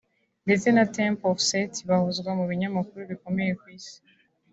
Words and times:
ndetse 0.45 0.67
na 0.75 0.83
’’Temple 0.93 1.27
of 1.31 1.37
Set’’ 1.49 1.73
bahozwa 1.89 2.29
mu 2.39 2.45
binyamakuru 2.49 3.01
bikomeye 3.11 3.51
ku 3.59 3.65
isi 3.77 3.97